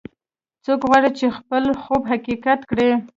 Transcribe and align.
څوک 0.65 0.81
غواړي 0.89 1.09
چې 1.19 1.25
خپل 1.37 1.63
خوب 1.81 2.01
حقیقت 2.11 2.59
کړي 2.69 2.89